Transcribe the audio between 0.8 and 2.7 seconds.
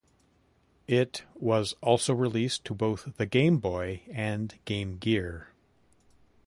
It was also released